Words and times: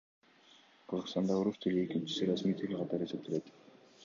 Кыргызстанда 0.87 1.33
орус 1.39 1.57
тили 1.61 1.79
экинчи 1.87 2.27
расмий 2.31 2.57
тил 2.59 2.75
катары 2.81 3.09
эсептелет. 3.11 3.55